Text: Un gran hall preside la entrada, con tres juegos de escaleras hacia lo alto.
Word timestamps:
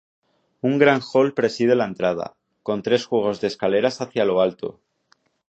Un 0.69 0.79
gran 0.83 1.01
hall 1.09 1.29
preside 1.39 1.75
la 1.75 1.85
entrada, 1.85 2.33
con 2.63 2.81
tres 2.81 3.05
juegos 3.05 3.39
de 3.39 3.45
escaleras 3.45 4.01
hacia 4.01 4.25
lo 4.25 4.41
alto. 4.41 4.79